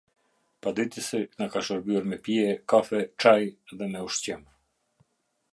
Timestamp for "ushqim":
4.11-4.41